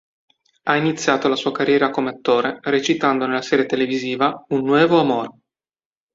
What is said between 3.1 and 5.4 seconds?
nella serie televisiva "Un nuevo amor".